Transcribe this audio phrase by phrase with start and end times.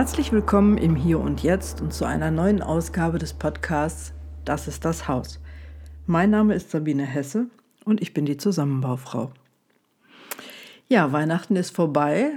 [0.00, 4.14] Herzlich willkommen im Hier und Jetzt und zu einer neuen Ausgabe des Podcasts
[4.46, 5.40] Das ist das Haus.
[6.06, 7.48] Mein Name ist Sabine Hesse
[7.84, 9.30] und ich bin die Zusammenbaufrau.
[10.88, 12.30] Ja, Weihnachten ist vorbei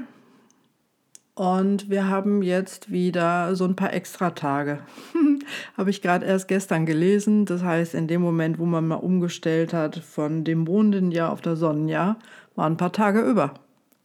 [1.36, 4.80] und wir haben jetzt wieder so ein paar Extra-Tage.
[5.78, 7.46] Habe ich gerade erst gestern gelesen.
[7.46, 11.60] Das heißt, in dem Moment, wo man mal umgestellt hat von dem Mondenjahr auf das
[11.60, 12.20] Sonnenjahr,
[12.56, 13.54] waren ein paar Tage über.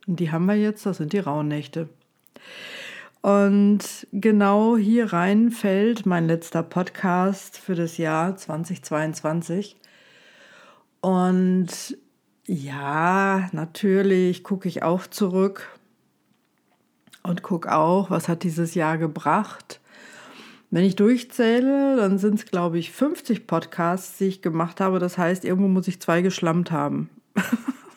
[0.07, 1.89] Und die haben wir jetzt, das sind die Rauhnächte.
[3.21, 9.77] Und genau hier rein fällt mein letzter Podcast für das Jahr 2022.
[11.01, 11.97] Und
[12.47, 15.79] ja, natürlich gucke ich auch zurück
[17.23, 19.81] und gucke auch, was hat dieses Jahr gebracht.
[20.71, 24.99] Wenn ich durchzähle, dann sind es, glaube ich, 50 Podcasts, die ich gemacht habe.
[24.99, 27.11] Das heißt, irgendwo muss ich zwei geschlammt haben.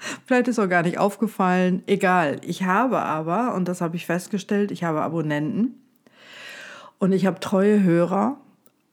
[0.26, 1.82] Vielleicht ist auch gar nicht aufgefallen.
[1.86, 2.40] Egal.
[2.42, 5.74] Ich habe aber, und das habe ich festgestellt, ich habe Abonnenten
[6.98, 8.36] und ich habe treue Hörer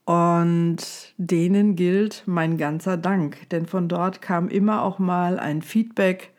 [0.05, 3.49] und denen gilt mein ganzer Dank.
[3.49, 6.31] Denn von dort kam immer auch mal ein Feedback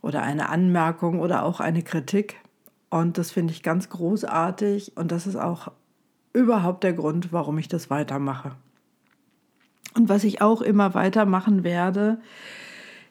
[0.00, 2.36] oder eine Anmerkung oder auch eine Kritik.
[2.90, 5.70] Und das finde ich ganz großartig und das ist auch
[6.32, 8.52] überhaupt der Grund, warum ich das weitermache.
[9.94, 12.18] Und was ich auch immer weitermachen werde,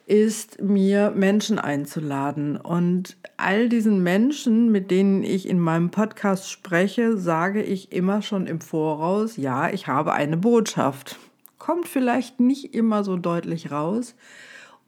[0.07, 2.55] ist mir Menschen einzuladen.
[2.55, 8.47] Und all diesen Menschen, mit denen ich in meinem Podcast spreche, sage ich immer schon
[8.47, 11.19] im Voraus, ja, ich habe eine Botschaft.
[11.57, 14.15] Kommt vielleicht nicht immer so deutlich raus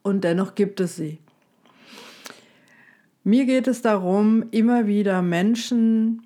[0.03, 1.19] und dennoch gibt es sie.
[3.25, 6.25] Mir geht es darum, immer wieder Menschen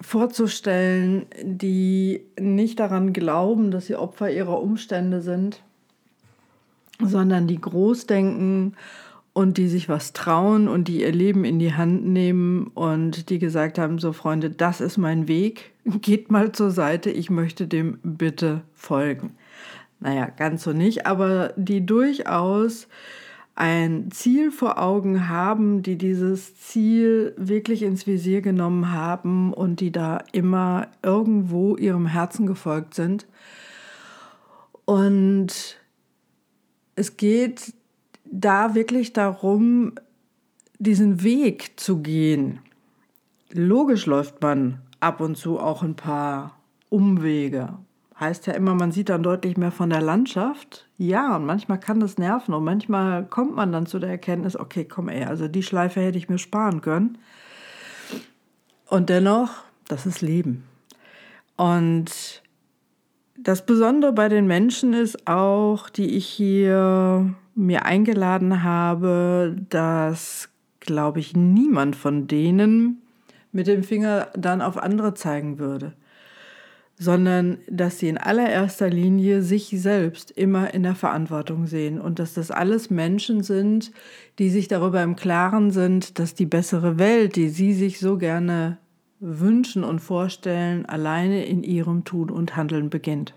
[0.00, 5.62] vorzustellen, die nicht daran glauben, dass sie Opfer ihrer Umstände sind,
[7.00, 8.74] sondern die groß denken
[9.32, 13.38] und die sich was trauen und die ihr Leben in die Hand nehmen und die
[13.38, 17.98] gesagt haben, so Freunde, das ist mein Weg, geht mal zur Seite, ich möchte dem
[18.02, 19.34] bitte folgen.
[20.00, 22.88] Naja, ganz so nicht, aber die durchaus
[23.56, 29.92] ein Ziel vor Augen haben, die dieses Ziel wirklich ins Visier genommen haben und die
[29.92, 33.26] da immer irgendwo ihrem Herzen gefolgt sind.
[34.84, 35.78] Und
[36.96, 37.74] es geht
[38.24, 39.92] da wirklich darum,
[40.78, 42.60] diesen Weg zu gehen.
[43.52, 47.74] Logisch läuft man ab und zu auch ein paar Umwege.
[48.18, 50.88] Heißt ja immer, man sieht dann deutlich mehr von der Landschaft.
[50.98, 54.84] Ja, und manchmal kann das nerven und manchmal kommt man dann zu der Erkenntnis, okay,
[54.84, 57.18] komm ey, also die Schleife hätte ich mir sparen können.
[58.86, 59.50] Und dennoch,
[59.88, 60.64] das ist Leben.
[61.56, 62.42] Und
[63.44, 70.48] das Besondere bei den Menschen ist auch, die ich hier mir eingeladen habe, dass,
[70.80, 73.02] glaube ich, niemand von denen
[73.52, 75.92] mit dem Finger dann auf andere zeigen würde,
[76.98, 82.34] sondern dass sie in allererster Linie sich selbst immer in der Verantwortung sehen und dass
[82.34, 83.92] das alles Menschen sind,
[84.38, 88.78] die sich darüber im Klaren sind, dass die bessere Welt, die sie sich so gerne
[89.24, 93.34] wünschen und vorstellen, alleine in ihrem Tun und Handeln beginnt.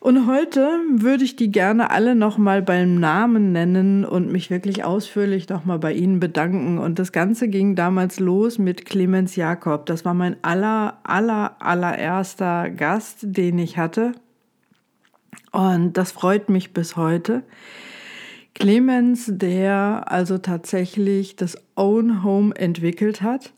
[0.00, 5.48] Und heute würde ich die gerne alle nochmal beim Namen nennen und mich wirklich ausführlich
[5.48, 6.78] nochmal bei Ihnen bedanken.
[6.78, 9.86] Und das Ganze ging damals los mit Clemens Jakob.
[9.86, 14.12] Das war mein aller, aller, allererster Gast, den ich hatte.
[15.50, 17.42] Und das freut mich bis heute.
[18.54, 23.52] Clemens, der also tatsächlich das Own Home entwickelt hat,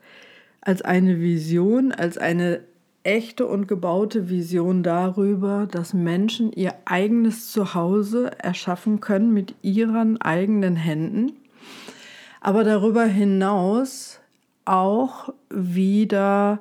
[0.61, 2.61] als eine Vision, als eine
[3.03, 10.77] echte und gebaute Vision darüber, dass Menschen ihr eigenes Zuhause erschaffen können mit ihren eigenen
[10.77, 11.33] Händen,
[12.41, 14.21] aber darüber hinaus
[14.65, 16.61] auch wieder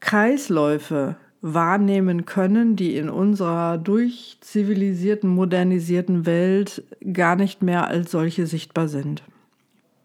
[0.00, 6.82] Kreisläufe wahrnehmen können, die in unserer durchzivilisierten, modernisierten Welt
[7.12, 9.22] gar nicht mehr als solche sichtbar sind.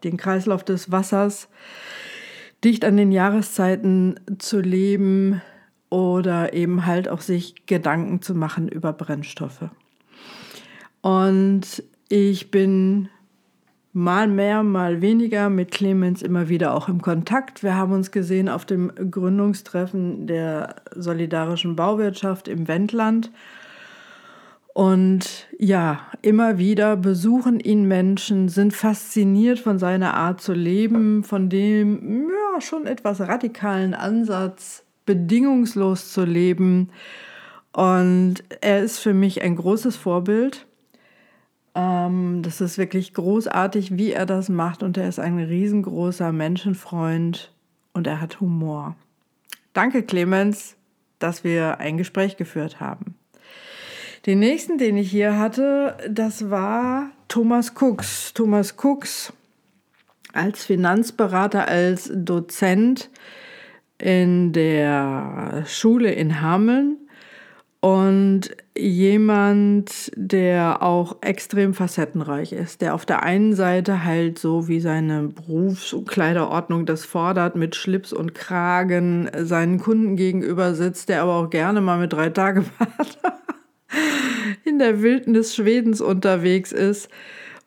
[0.02, 1.48] Den Kreislauf des Wassers,
[2.64, 5.42] dicht an den Jahreszeiten zu leben
[5.90, 9.70] oder eben halt auch sich Gedanken zu machen über Brennstoffe.
[11.00, 13.08] Und ich bin
[13.92, 17.62] mal mehr, mal weniger mit Clemens immer wieder auch im Kontakt.
[17.62, 23.30] Wir haben uns gesehen auf dem Gründungstreffen der solidarischen Bauwirtschaft im Wendland
[24.76, 31.48] und ja, immer wieder besuchen ihn Menschen, sind fasziniert von seiner Art zu leben, von
[31.48, 36.90] dem ja, schon etwas radikalen Ansatz, bedingungslos zu leben.
[37.72, 40.56] Und er ist für mich ein großes Vorbild.
[40.56, 40.76] Äh,
[41.76, 44.82] Ähm, das ist wirklich großartig, wie er das macht.
[44.82, 47.52] Und er ist ein riesengroßer Menschenfreund
[47.92, 48.96] und er hat Humor.
[49.74, 50.76] Danke, Clemens,
[51.18, 53.14] dass wir ein Gespräch geführt haben.
[54.26, 58.34] Den nächsten, den ich hier hatte, das war Thomas Cooks.
[58.34, 59.32] Thomas Cooks
[60.32, 63.08] als Finanzberater, als Dozent
[63.98, 66.96] in der Schule in Hameln
[67.80, 74.80] und jemand, der auch extrem facettenreich ist, der auf der einen Seite halt so wie
[74.80, 81.48] seine Berufskleiderordnung das fordert, mit Schlips und Kragen seinen Kunden gegenüber sitzt, der aber auch
[81.48, 82.64] gerne mal mit drei Tage
[84.64, 87.08] in der Wildnis Schwedens unterwegs ist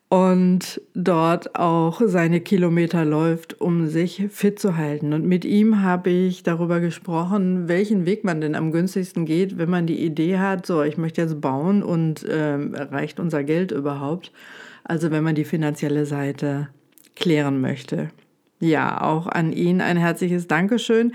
[0.10, 5.14] und dort auch seine Kilometer läuft, um sich fit zu halten.
[5.14, 9.70] Und mit ihm habe ich darüber gesprochen, welchen Weg man denn am günstigsten geht, wenn
[9.70, 14.32] man die Idee hat, so, ich möchte jetzt bauen und ähm, reicht unser Geld überhaupt?
[14.84, 16.70] Also wenn man die finanzielle Seite
[17.16, 18.10] klären möchte.
[18.60, 21.14] Ja, auch an ihn ein herzliches Dankeschön.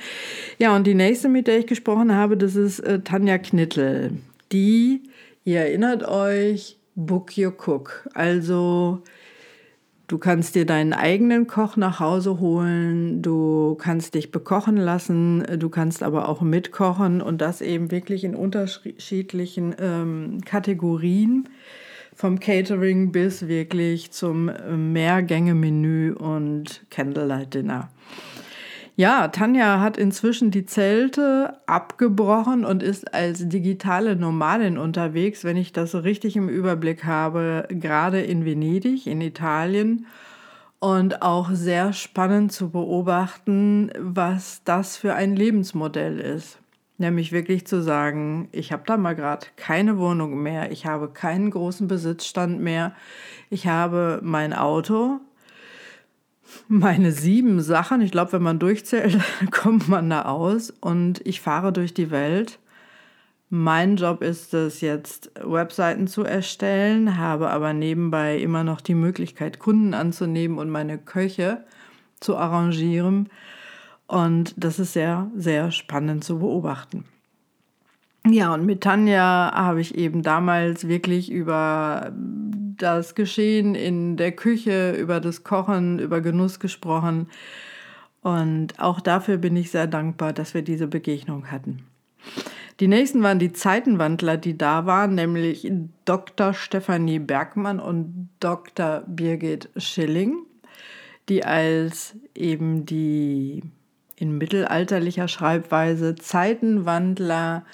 [0.58, 4.12] Ja, und die nächste, mit der ich gesprochen habe, das ist äh, Tanja Knittel.
[4.54, 5.02] Die,
[5.42, 8.08] ihr erinnert euch, Book Your Cook.
[8.14, 9.02] Also
[10.06, 15.68] du kannst dir deinen eigenen Koch nach Hause holen, du kannst dich bekochen lassen, du
[15.70, 21.48] kannst aber auch mitkochen und das eben wirklich in unterschiedlichen ähm, Kategorien.
[22.14, 24.48] Vom Catering bis wirklich zum
[24.92, 27.90] Mehrgänge-Menü und Candlelight Dinner.
[28.96, 35.72] Ja, Tanja hat inzwischen die Zelte abgebrochen und ist als digitale Nomadin unterwegs, wenn ich
[35.72, 40.06] das richtig im Überblick habe, gerade in Venedig, in Italien.
[40.78, 46.58] Und auch sehr spannend zu beobachten, was das für ein Lebensmodell ist.
[46.96, 51.50] Nämlich wirklich zu sagen, ich habe da mal gerade keine Wohnung mehr, ich habe keinen
[51.50, 52.92] großen Besitzstand mehr,
[53.50, 55.20] ich habe mein Auto,
[56.68, 58.00] meine sieben Sachen.
[58.00, 59.18] Ich glaube, wenn man durchzählt,
[59.50, 60.70] kommt man da aus.
[60.70, 62.58] Und ich fahre durch die Welt.
[63.50, 69.58] Mein Job ist es jetzt, Webseiten zu erstellen, habe aber nebenbei immer noch die Möglichkeit,
[69.58, 71.64] Kunden anzunehmen und meine Köche
[72.18, 73.28] zu arrangieren.
[74.06, 77.04] Und das ist sehr, sehr spannend zu beobachten.
[78.26, 84.92] Ja, und mit Tanja habe ich eben damals wirklich über das Geschehen in der Küche,
[84.92, 87.28] über das Kochen, über Genuss gesprochen.
[88.22, 91.84] Und auch dafür bin ich sehr dankbar, dass wir diese Begegnung hatten.
[92.80, 95.70] Die nächsten waren die Zeitenwandler, die da waren, nämlich
[96.06, 96.54] Dr.
[96.54, 99.04] Stefanie Bergmann und Dr.
[99.06, 100.38] Birgit Schilling,
[101.28, 103.62] die als eben die
[104.16, 107.64] in mittelalterlicher Schreibweise Zeitenwandler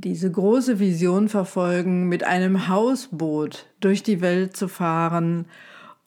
[0.00, 5.46] diese große Vision verfolgen, mit einem Hausboot durch die Welt zu fahren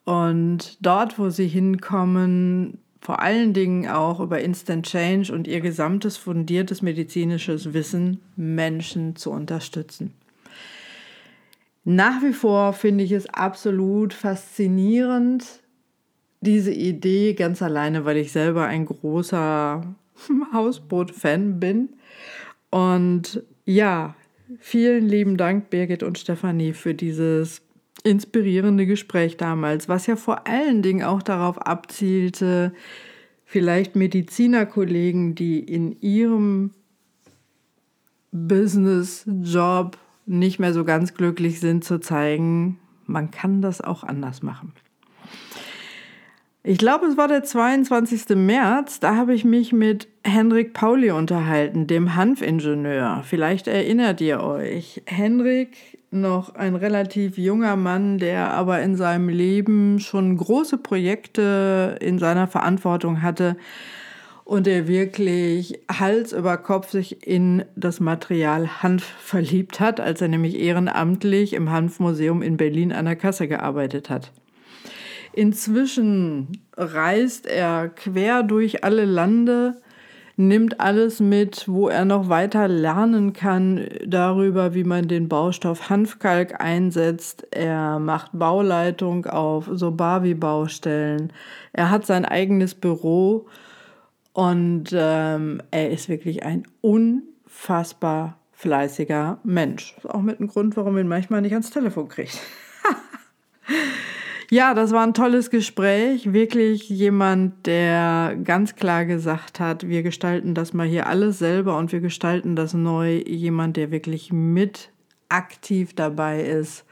[0.04, 6.16] und dort, wo sie hinkommen, vor allen Dingen auch über Instant Change und ihr gesamtes
[6.16, 10.14] fundiertes medizinisches Wissen Menschen zu unterstützen.
[11.84, 15.60] Nach wie vor finde ich es absolut faszinierend,
[16.40, 19.82] diese Idee ganz alleine, weil ich selber ein großer
[20.52, 21.88] Hausboot-Fan bin.
[22.70, 24.14] Und ja,
[24.58, 27.62] vielen lieben Dank, Birgit und Stefanie, für dieses
[28.04, 32.72] inspirierende Gespräch damals, was ja vor allen Dingen auch darauf abzielte,
[33.44, 36.70] vielleicht Medizinerkollegen, die in ihrem
[38.32, 44.42] Business, Job nicht mehr so ganz glücklich sind, zu zeigen, man kann das auch anders
[44.42, 44.72] machen.
[46.62, 48.36] Ich glaube, es war der 22.
[48.36, 53.22] März, da habe ich mich mit Henrik Pauli unterhalten, dem Hanfingenieur.
[53.24, 55.02] Vielleicht erinnert ihr euch.
[55.06, 62.18] Henrik, noch ein relativ junger Mann, der aber in seinem Leben schon große Projekte in
[62.18, 63.56] seiner Verantwortung hatte
[64.44, 70.28] und der wirklich Hals über Kopf sich in das Material Hanf verliebt hat, als er
[70.28, 74.30] nämlich ehrenamtlich im Hanfmuseum in Berlin an der Kasse gearbeitet hat.
[75.32, 79.80] Inzwischen reist er quer durch alle Lande,
[80.36, 86.60] nimmt alles mit, wo er noch weiter lernen kann darüber, wie man den Baustoff Hanfkalk
[86.60, 87.46] einsetzt.
[87.50, 91.32] Er macht Bauleitung auf Sobavi-Baustellen.
[91.72, 93.46] Er hat sein eigenes Büro
[94.32, 99.94] und ähm, er ist wirklich ein unfassbar fleißiger Mensch.
[100.04, 102.38] Auch mit einem Grund, warum ihn manchmal nicht ans Telefon kriegt.
[104.52, 106.32] Ja, das war ein tolles Gespräch.
[106.32, 111.92] Wirklich jemand, der ganz klar gesagt hat, wir gestalten das mal hier alles selber und
[111.92, 113.22] wir gestalten das neu.
[113.24, 114.90] Jemand, der wirklich mit
[115.28, 116.84] aktiv dabei ist,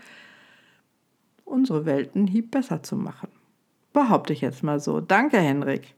[1.45, 3.29] unsere Welt einen Hieb besser zu machen.
[3.93, 5.01] Behaupte ich jetzt mal so.
[5.01, 5.95] Danke, Henrik.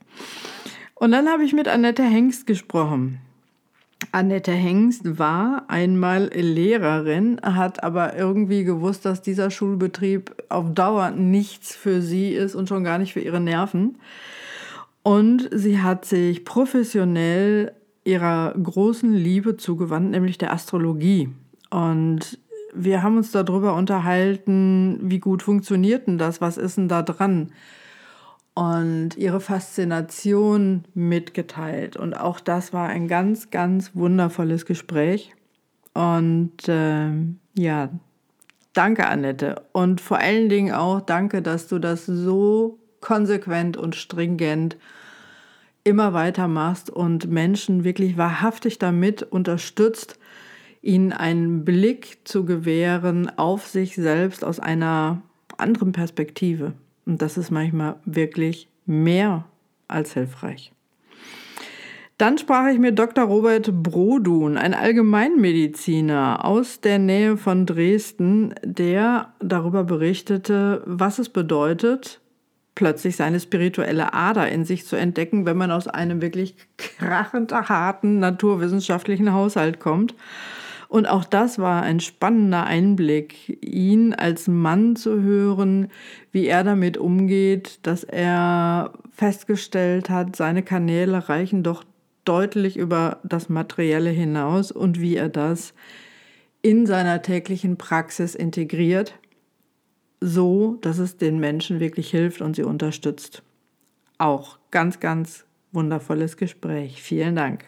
[0.94, 3.20] Und dann habe ich mit Annette Hengst gesprochen.
[4.12, 11.74] Annette Hengst war einmal Lehrerin, hat aber irgendwie gewusst, dass dieser Schulbetrieb auf Dauer nichts
[11.74, 13.98] für sie ist und schon gar nicht für ihre Nerven.
[15.02, 17.72] Und sie hat sich professionell
[18.04, 21.28] ihrer großen Liebe zugewandt, nämlich der Astrologie.
[21.70, 22.38] Und
[22.74, 27.52] wir haben uns darüber unterhalten, wie gut funktioniert denn das, was ist denn da dran?
[28.60, 31.96] Und ihre Faszination mitgeteilt.
[31.96, 35.32] Und auch das war ein ganz, ganz wundervolles Gespräch.
[35.94, 37.08] Und äh,
[37.54, 37.88] ja,
[38.74, 39.62] danke, Annette.
[39.72, 44.76] Und vor allen Dingen auch danke, dass du das so konsequent und stringent
[45.82, 50.18] immer weitermachst und Menschen wirklich wahrhaftig damit unterstützt,
[50.82, 55.22] ihnen einen Blick zu gewähren auf sich selbst aus einer
[55.56, 56.74] anderen Perspektive.
[57.10, 59.44] Und das ist manchmal wirklich mehr
[59.88, 60.70] als hilfreich.
[62.18, 63.24] Dann sprach ich mit Dr.
[63.24, 72.20] Robert Brodun, ein Allgemeinmediziner aus der Nähe von Dresden, der darüber berichtete, was es bedeutet,
[72.76, 78.20] plötzlich seine spirituelle Ader in sich zu entdecken, wenn man aus einem wirklich krachend harten
[78.20, 80.14] naturwissenschaftlichen Haushalt kommt.
[80.90, 85.86] Und auch das war ein spannender Einblick, ihn als Mann zu hören,
[86.32, 91.84] wie er damit umgeht, dass er festgestellt hat, seine Kanäle reichen doch
[92.24, 95.74] deutlich über das Materielle hinaus und wie er das
[96.60, 99.14] in seiner täglichen Praxis integriert
[100.20, 103.44] so, dass es den Menschen wirklich hilft und sie unterstützt.
[104.18, 107.00] Auch ganz, ganz wundervolles Gespräch.
[107.00, 107.64] Vielen Dank.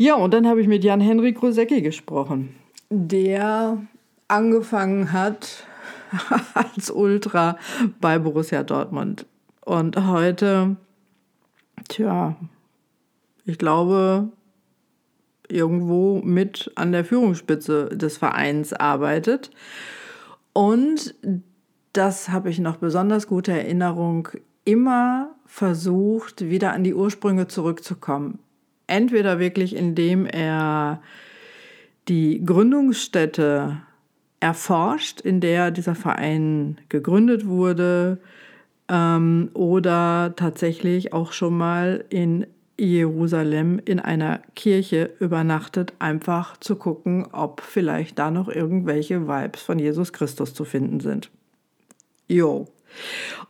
[0.00, 2.54] Ja, und dann habe ich mit Jan-Henrik Rosecki gesprochen,
[2.88, 3.82] der
[4.28, 5.66] angefangen hat
[6.54, 7.58] als Ultra
[8.00, 9.26] bei Borussia Dortmund.
[9.64, 10.76] Und heute,
[11.88, 12.36] tja,
[13.44, 14.28] ich glaube,
[15.48, 19.50] irgendwo mit an der Führungsspitze des Vereins arbeitet
[20.52, 21.16] und
[21.92, 24.28] das habe ich noch besonders gute Erinnerung,
[24.64, 28.38] immer versucht, wieder an die Ursprünge zurückzukommen.
[28.88, 31.00] Entweder wirklich, indem er
[32.08, 33.82] die Gründungsstätte
[34.40, 38.18] erforscht, in der dieser Verein gegründet wurde,
[38.88, 42.46] ähm, oder tatsächlich auch schon mal in
[42.78, 49.78] Jerusalem in einer Kirche übernachtet, einfach zu gucken, ob vielleicht da noch irgendwelche Vibes von
[49.78, 51.30] Jesus Christus zu finden sind.
[52.28, 52.68] Jo.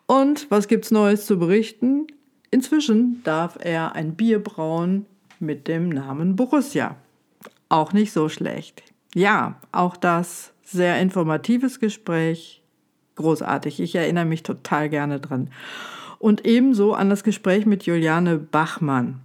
[0.07, 2.07] Und was gibt's Neues zu berichten?
[2.51, 5.05] Inzwischen darf er ein Bier brauen
[5.41, 6.97] mit dem Namen Borussia.
[7.69, 8.83] Auch nicht so schlecht.
[9.15, 12.63] Ja, auch das sehr informatives Gespräch.
[13.17, 13.81] Großartig.
[13.81, 15.51] Ich erinnere mich total gerne dran
[16.19, 19.21] und ebenso an das Gespräch mit Juliane Bachmann,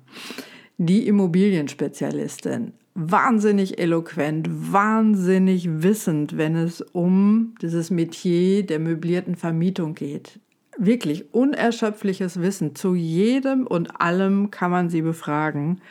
[0.77, 2.73] die Immobilienspezialistin.
[2.95, 10.39] Wahnsinnig eloquent, wahnsinnig wissend, wenn es um dieses Metier der möblierten Vermietung geht.
[10.77, 12.75] Wirklich unerschöpfliches Wissen.
[12.75, 15.81] Zu jedem und allem kann man sie befragen.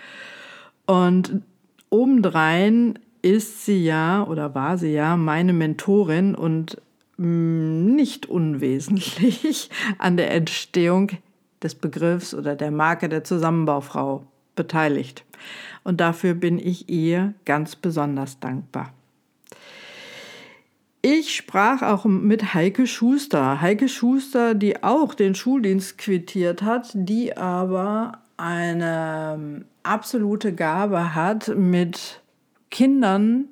[0.87, 1.43] Und
[1.91, 6.79] obendrein ist sie ja oder war sie ja meine Mentorin und
[7.23, 11.11] Mm, nicht unwesentlich an der Entstehung
[11.63, 15.25] des Begriffs oder der Marke der Zusammenbaufrau beteiligt.
[15.85, 18.93] Und dafür bin ich ihr ganz besonders dankbar.
[21.03, 23.61] Ich sprach auch mit Heike Schuster.
[23.61, 31.49] Heike Schuster, die auch den Schuldienst quittiert hat, die aber eine ähm, absolute Gabe hat,
[31.57, 32.23] mit
[32.71, 33.47] Kindern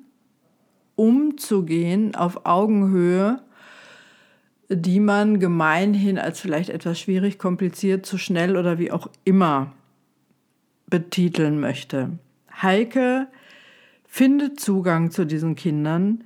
[0.95, 3.41] umzugehen auf Augenhöhe
[4.73, 9.73] die man gemeinhin als vielleicht etwas schwierig, kompliziert, zu schnell oder wie auch immer
[10.87, 12.11] betiteln möchte.
[12.61, 13.27] Heike
[14.07, 16.23] findet Zugang zu diesen Kindern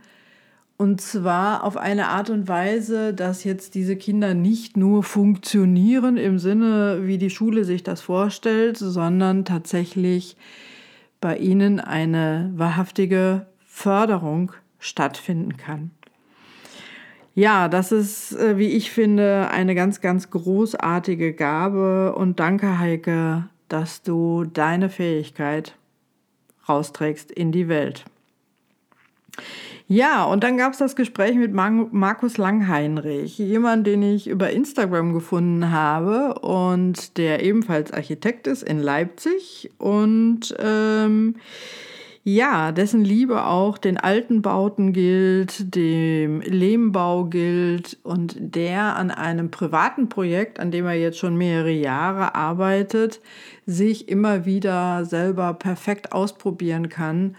[0.77, 6.37] und zwar auf eine Art und Weise, dass jetzt diese Kinder nicht nur funktionieren im
[6.37, 10.35] Sinne, wie die Schule sich das vorstellt, sondern tatsächlich
[11.21, 15.91] bei ihnen eine wahrhaftige Förderung stattfinden kann.
[17.35, 23.49] Ja, das ist, äh, wie ich finde, eine ganz, ganz großartige Gabe und danke, Heike,
[23.67, 25.75] dass du deine Fähigkeit
[26.67, 28.05] rausträgst in die Welt.
[29.87, 35.13] Ja, und dann gab es das Gespräch mit Markus Langheinrich, jemand, den ich über Instagram
[35.13, 41.35] gefunden habe und der ebenfalls Architekt ist in Leipzig und ähm,
[42.23, 49.51] ja, dessen Liebe auch den alten Bauten gilt, dem Lehmbau gilt und der an einem
[49.51, 53.21] privaten Projekt, an dem er jetzt schon mehrere Jahre arbeitet,
[53.67, 57.35] sich immer wieder selber perfekt ausprobieren kann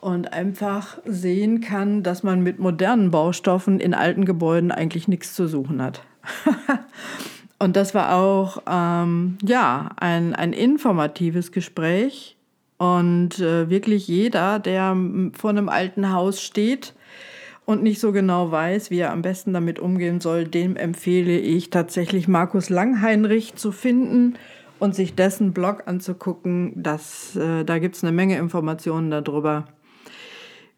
[0.00, 5.46] und einfach sehen kann, dass man mit modernen Baustoffen in alten Gebäuden eigentlich nichts zu
[5.46, 6.02] suchen hat.
[7.58, 12.36] und das war auch ähm, ja ein, ein informatives Gespräch
[12.78, 14.96] und äh, wirklich jeder, der
[15.34, 16.94] vor einem alten Haus steht
[17.66, 21.70] und nicht so genau weiß, wie er am besten damit umgehen soll, dem empfehle ich
[21.70, 24.34] tatsächlich Markus Langheinrich zu finden
[24.78, 26.72] und sich dessen Blog anzugucken.
[26.74, 29.66] Das, äh, da gibt es eine Menge Informationen darüber,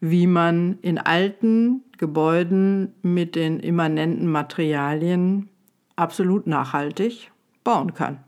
[0.05, 5.47] wie man in alten Gebäuden mit den immanenten Materialien
[5.95, 7.31] absolut nachhaltig
[7.63, 8.19] bauen kann.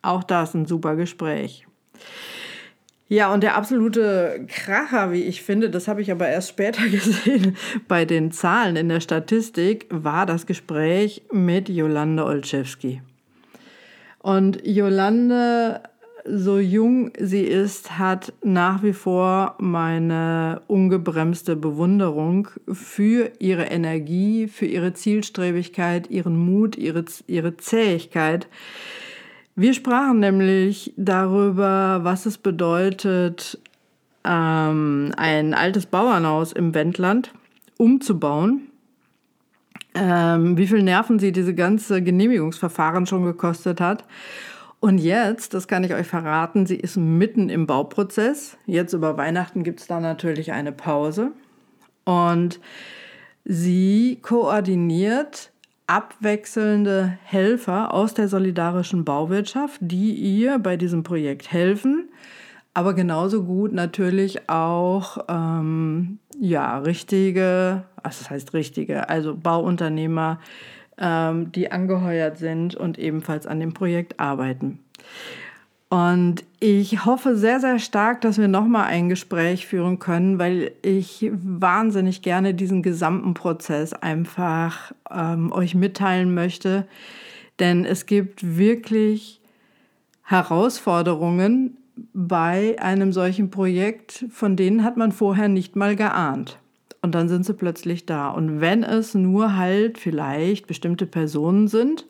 [0.00, 1.66] Auch das ein super Gespräch.
[3.06, 7.54] Ja, und der absolute Kracher, wie ich finde, das habe ich aber erst später gesehen
[7.86, 13.02] bei den Zahlen in der Statistik, war das Gespräch mit Jolande Olszewski.
[14.20, 15.82] Und Jolande,
[16.24, 24.66] so jung sie ist, hat nach wie vor meine ungebremste Bewunderung für ihre Energie, für
[24.66, 28.48] ihre Zielstrebigkeit, ihren Mut, ihre, ihre Zähigkeit
[29.54, 33.58] wir sprachen nämlich darüber, was es bedeutet,
[34.24, 37.32] ähm, ein altes Bauernhaus im Wendland
[37.76, 38.68] umzubauen.
[39.94, 44.04] Ähm, wie viel Nerven sie diese ganze Genehmigungsverfahren schon gekostet hat.
[44.82, 48.58] Und jetzt, das kann ich euch verraten, sie ist mitten im Bauprozess.
[48.66, 51.30] Jetzt über Weihnachten gibt es da natürlich eine Pause.
[52.04, 52.58] Und
[53.44, 55.52] sie koordiniert
[55.86, 62.08] abwechselnde Helfer aus der solidarischen Bauwirtschaft, die ihr bei diesem Projekt helfen,
[62.74, 70.40] aber genauso gut natürlich auch ähm, ja richtige, was das heißt richtige, also Bauunternehmer,
[71.02, 74.78] ähm, die angeheuert sind und ebenfalls an dem Projekt arbeiten.
[75.90, 81.30] Und ich hoffe sehr, sehr stark, dass wir nochmal ein Gespräch führen können, weil ich
[81.34, 86.86] wahnsinnig gerne diesen gesamten Prozess einfach ähm, euch mitteilen möchte.
[87.58, 89.42] Denn es gibt wirklich
[90.22, 91.76] Herausforderungen
[92.14, 96.58] bei einem solchen Projekt, von denen hat man vorher nicht mal geahnt.
[97.02, 98.30] Und dann sind sie plötzlich da.
[98.30, 102.06] Und wenn es nur halt vielleicht bestimmte Personen sind,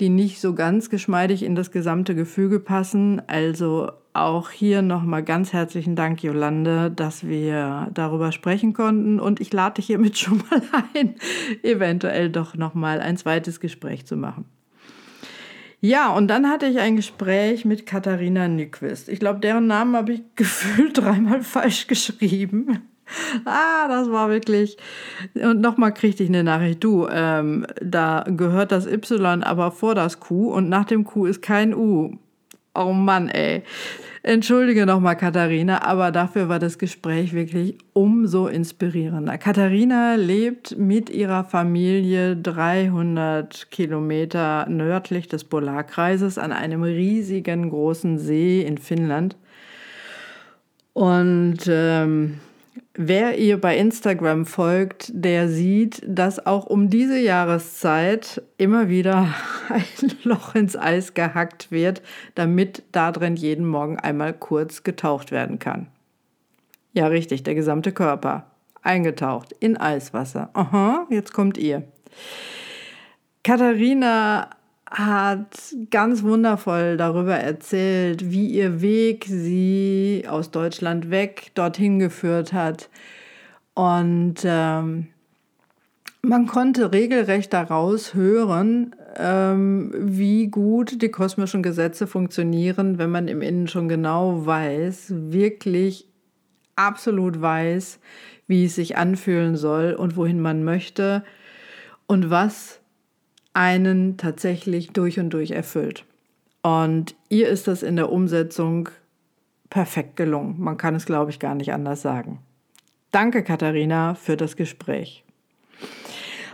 [0.00, 3.22] die nicht so ganz geschmeidig in das gesamte Gefüge passen.
[3.26, 9.20] Also auch hier nochmal ganz herzlichen Dank, Jolande, dass wir darüber sprechen konnten.
[9.20, 10.62] Und ich lade dich hiermit schon mal
[10.94, 11.14] ein,
[11.62, 14.46] eventuell doch nochmal ein zweites Gespräch zu machen.
[15.82, 19.08] Ja, und dann hatte ich ein Gespräch mit Katharina Nyquist.
[19.08, 22.89] Ich glaube, deren Namen habe ich gefühlt dreimal falsch geschrieben.
[23.44, 24.76] ah, das war wirklich.
[25.34, 30.20] Und nochmal kriegte ich eine Nachricht, du, ähm, da gehört das Y aber vor das
[30.20, 32.18] Q und nach dem Q ist kein U.
[32.74, 33.64] Oh Mann, ey.
[34.22, 39.38] Entschuldige nochmal, Katharina, aber dafür war das Gespräch wirklich umso inspirierender.
[39.38, 48.60] Katharina lebt mit ihrer Familie 300 Kilometer nördlich des Polarkreises an einem riesigen großen See
[48.60, 49.36] in Finnland.
[50.92, 52.40] Und ähm,
[53.02, 59.34] Wer ihr bei Instagram folgt, der sieht, dass auch um diese Jahreszeit immer wieder
[59.70, 62.02] ein Loch ins Eis gehackt wird,
[62.34, 65.86] damit da drin jeden Morgen einmal kurz getaucht werden kann.
[66.92, 68.50] Ja, richtig, der gesamte Körper.
[68.82, 70.50] Eingetaucht in Eiswasser.
[70.52, 71.84] Aha, jetzt kommt ihr.
[73.42, 74.50] Katharina
[74.90, 82.90] hat ganz wundervoll darüber erzählt, wie ihr Weg sie aus Deutschland weg dorthin geführt hat.
[83.74, 85.06] Und ähm,
[86.22, 93.42] man konnte regelrecht daraus hören, ähm, wie gut die kosmischen Gesetze funktionieren, wenn man im
[93.42, 96.08] Innen schon genau weiß, wirklich
[96.74, 98.00] absolut weiß,
[98.48, 101.22] wie es sich anfühlen soll und wohin man möchte
[102.06, 102.79] und was
[103.60, 106.06] einen tatsächlich durch und durch erfüllt.
[106.62, 108.88] Und ihr ist das in der Umsetzung
[109.68, 110.54] perfekt gelungen.
[110.58, 112.38] Man kann es, glaube ich, gar nicht anders sagen.
[113.10, 115.24] Danke, Katharina, für das Gespräch.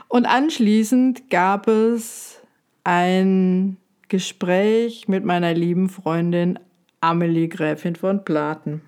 [0.09, 2.43] Und anschließend gab es
[2.83, 3.77] ein
[4.09, 6.59] Gespräch mit meiner lieben Freundin
[7.01, 8.81] Amelie Gräfin von Platen,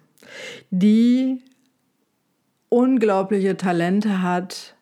[0.71, 1.41] die
[2.69, 4.75] unglaubliche Talente hat,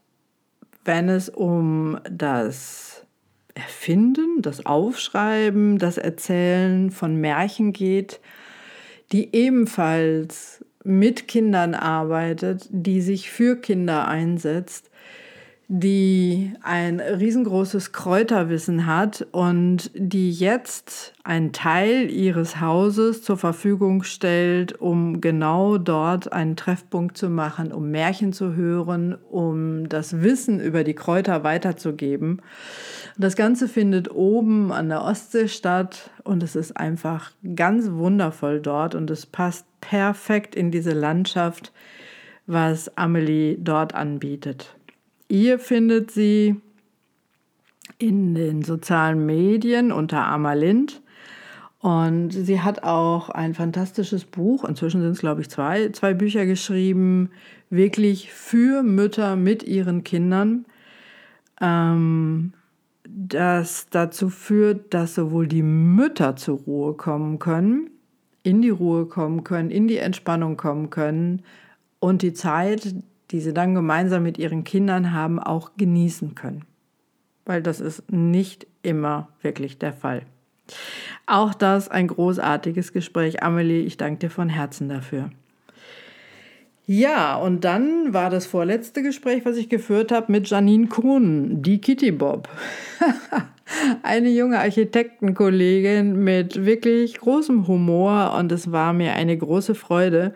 [0.86, 2.95] wenn es um das
[3.56, 8.20] Erfinden, das Aufschreiben, das Erzählen von Märchen geht,
[9.12, 14.90] die ebenfalls mit Kindern arbeitet, die sich für Kinder einsetzt,
[15.68, 24.80] die ein riesengroßes Kräuterwissen hat und die jetzt einen Teil ihres Hauses zur Verfügung stellt,
[24.80, 30.84] um genau dort einen Treffpunkt zu machen, um Märchen zu hören, um das Wissen über
[30.84, 32.42] die Kräuter weiterzugeben.
[33.18, 38.94] Das Ganze findet oben an der Ostsee statt und es ist einfach ganz wundervoll dort
[38.94, 41.72] und es passt perfekt in diese Landschaft,
[42.46, 44.75] was Amelie dort anbietet.
[45.28, 46.56] Ihr findet sie
[47.98, 51.02] in den sozialen Medien unter Amalind.
[51.80, 56.44] Und sie hat auch ein fantastisches Buch, inzwischen sind es, glaube ich, zwei, zwei Bücher
[56.46, 57.30] geschrieben,
[57.70, 60.64] wirklich für Mütter mit ihren Kindern,
[61.60, 62.52] ähm,
[63.04, 67.90] das dazu führt, dass sowohl die Mütter zur Ruhe kommen können,
[68.42, 71.42] in die Ruhe kommen können, in die Entspannung kommen können
[72.00, 72.94] und die Zeit,
[73.30, 76.64] die sie dann gemeinsam mit ihren Kindern haben, auch genießen können.
[77.44, 80.22] Weil das ist nicht immer wirklich der Fall.
[81.26, 83.42] Auch das ein großartiges Gespräch.
[83.42, 85.30] Amelie, ich danke dir von Herzen dafür.
[86.88, 91.80] Ja, und dann war das vorletzte Gespräch, was ich geführt habe, mit Janine Kuhn, die
[91.80, 92.48] Kitty Bob.
[94.02, 100.32] eine junge Architektenkollegin mit wirklich großem Humor und es war mir eine große Freude,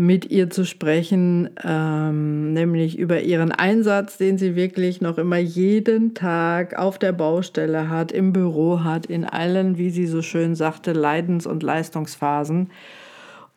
[0.00, 6.14] mit ihr zu sprechen, ähm, nämlich über ihren Einsatz, den sie wirklich noch immer jeden
[6.14, 10.94] Tag auf der Baustelle hat, im Büro hat, in allen, wie sie so schön sagte,
[10.94, 12.70] Leidens- und Leistungsphasen.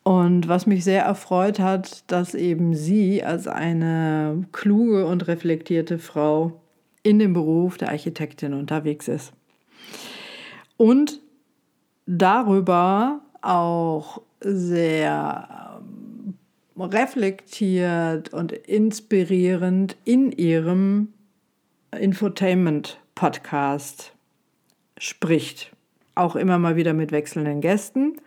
[0.04, 6.60] Und was mich sehr erfreut hat, dass eben sie als eine kluge und reflektierte Frau
[7.04, 9.32] in dem Beruf der Architektin unterwegs ist.
[10.76, 11.22] Und
[12.06, 15.73] darüber auch sehr
[16.78, 21.10] reflektiert und inspirierend in ihrem
[21.92, 24.14] Infotainment-Podcast
[24.98, 25.72] spricht.
[26.16, 28.18] Auch immer mal wieder mit wechselnden Gästen,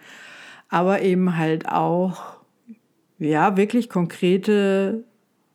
[0.68, 2.38] aber eben halt auch,
[3.18, 5.04] ja, wirklich konkrete,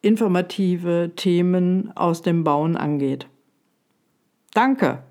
[0.02, 3.28] informative Themen aus dem Bauen angeht.
[4.54, 5.04] Danke!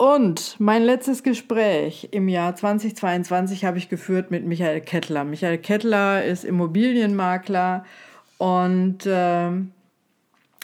[0.00, 5.24] Und mein letztes Gespräch im Jahr 2022 habe ich geführt mit Michael Kettler.
[5.24, 7.84] Michael Kettler ist Immobilienmakler
[8.38, 9.50] und äh,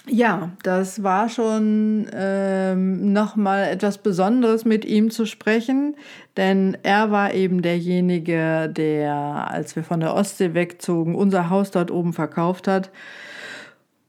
[0.09, 5.97] ja, das war schon ähm, nochmal etwas Besonderes mit ihm zu sprechen,
[6.39, 11.91] denn er war eben derjenige, der, als wir von der Ostsee wegzogen, unser Haus dort
[11.91, 12.91] oben verkauft hat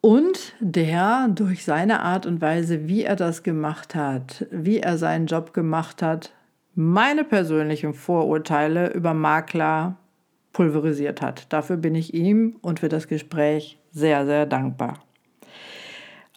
[0.01, 5.27] und der durch seine Art und Weise, wie er das gemacht hat, wie er seinen
[5.27, 6.31] Job gemacht hat,
[6.75, 9.97] meine persönlichen Vorurteile über Makler
[10.53, 11.51] pulverisiert hat.
[11.51, 14.99] Dafür bin ich ihm und für das Gespräch sehr, sehr dankbar.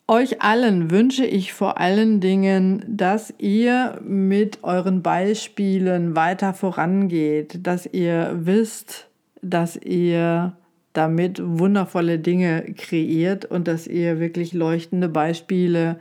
[0.08, 7.86] Euch allen wünsche ich vor allen Dingen, dass ihr mit euren Beispielen weiter vorangeht, dass
[7.86, 9.08] ihr wisst,
[9.40, 10.56] dass ihr
[10.92, 16.00] damit wundervolle Dinge kreiert und dass ihr wirklich leuchtende Beispiele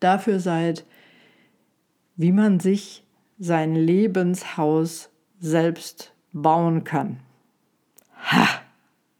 [0.00, 0.84] dafür seid,
[2.16, 3.02] wie man sich
[3.38, 7.18] sein Lebenshaus selbst bauen kann.
[8.32, 8.46] Ha!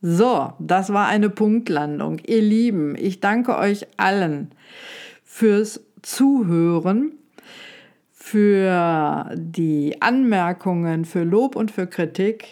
[0.01, 2.21] So, das war eine Punktlandung.
[2.25, 4.53] Ihr Lieben, ich danke euch allen
[5.25, 7.13] fürs Zuhören,
[8.13, 12.47] für die Anmerkungen, für Lob und für Kritik.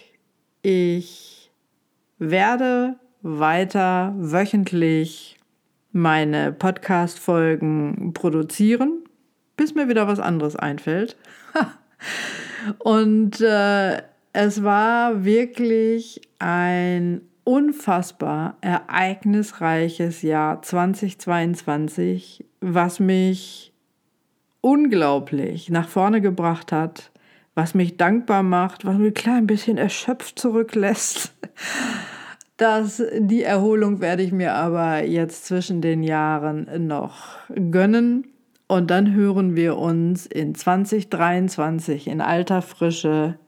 [0.63, 1.36] Ich
[2.19, 5.39] werde weiter wöchentlich
[5.93, 9.05] meine Podcast-Folgen produzieren,
[9.57, 11.17] bis mir wieder was anderes einfällt.
[12.79, 14.03] Und äh,
[14.33, 23.73] es war wirklich ein unfassbar ereignisreiches Jahr 2022, was mich
[24.61, 27.13] unglaublich nach vorne gebracht hat,
[27.57, 31.35] was mich dankbar macht, was mich ein klein bisschen erschöpft zurücklässt.
[32.59, 37.37] Das, die Erholung werde ich mir aber jetzt zwischen den Jahren noch
[37.71, 38.29] gönnen.
[38.69, 43.39] Und dann hören wir uns in 2023 in alter Frische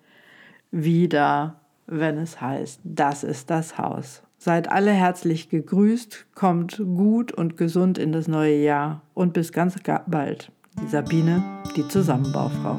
[0.70, 4.22] wieder, wenn es heißt, das ist das Haus.
[4.36, 9.76] Seid alle herzlich gegrüßt, kommt gut und gesund in das neue Jahr und bis ganz
[10.06, 10.52] bald.
[10.80, 11.42] Die Sabine,
[11.76, 12.78] die Zusammenbaufrau.